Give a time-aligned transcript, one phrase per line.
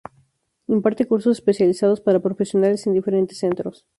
[0.65, 3.85] Imparte Cursos Especializados para Profesionales en diferentes centros